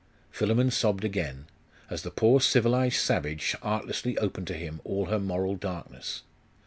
[0.31, 1.45] Philammon sobbed again,
[1.87, 6.23] as the poor civilised savage artlessly opened to him all her moral darkness.